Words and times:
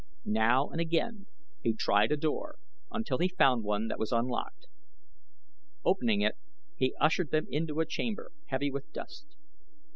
Now 0.25 0.67
and 0.71 0.81
again 0.81 1.27
he 1.61 1.75
tried 1.75 2.11
a 2.11 2.17
door 2.17 2.55
until 2.91 3.19
he 3.19 3.27
found 3.27 3.63
one 3.63 3.87
that 3.89 3.99
was 3.99 4.11
unlocked. 4.11 4.65
Opening 5.85 6.21
it 6.21 6.39
he 6.75 6.95
ushered 6.99 7.29
them 7.29 7.45
into 7.51 7.81
a 7.81 7.85
chamber, 7.85 8.31
heavy 8.47 8.71
with 8.71 8.91
dust. 8.93 9.27